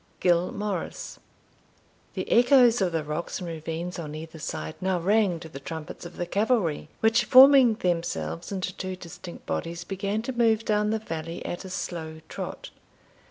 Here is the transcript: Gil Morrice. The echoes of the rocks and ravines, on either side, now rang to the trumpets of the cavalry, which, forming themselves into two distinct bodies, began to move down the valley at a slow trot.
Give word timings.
Gil 0.19 0.51
Morrice. 0.51 1.19
The 2.15 2.27
echoes 2.31 2.81
of 2.81 2.91
the 2.91 3.03
rocks 3.03 3.37
and 3.37 3.47
ravines, 3.47 3.99
on 3.99 4.15
either 4.15 4.39
side, 4.39 4.73
now 4.81 4.99
rang 4.99 5.39
to 5.41 5.47
the 5.47 5.59
trumpets 5.59 6.07
of 6.07 6.17
the 6.17 6.25
cavalry, 6.25 6.89
which, 7.01 7.25
forming 7.25 7.75
themselves 7.75 8.51
into 8.51 8.73
two 8.75 8.95
distinct 8.95 9.45
bodies, 9.45 9.83
began 9.83 10.23
to 10.23 10.33
move 10.33 10.65
down 10.65 10.89
the 10.89 10.97
valley 10.97 11.45
at 11.45 11.65
a 11.65 11.69
slow 11.69 12.19
trot. 12.29 12.71